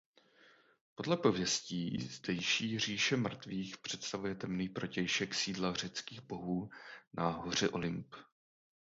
[0.95, 6.69] Podle pověstí zdejší říše mrtvých představuje temný protějšek sídla řeckých bohů
[7.13, 8.15] na hoře Olymp.